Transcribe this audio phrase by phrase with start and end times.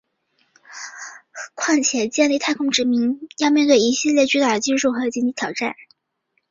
[1.53, 5.75] 况且建立太空殖民要面对一系列巨大的技术和经济挑战。